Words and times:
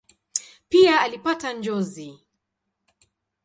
Pia 0.69 0.99
alipata 1.01 1.53
njozi. 1.53 2.19